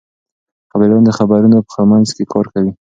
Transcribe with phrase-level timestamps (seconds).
[0.71, 2.71] خبریالان د خطرونو په منځ کې کار کوي.